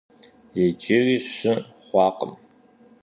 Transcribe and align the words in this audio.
Иджыри 0.63 1.17
щы 1.33 1.53
хъуакъым. 1.83 2.33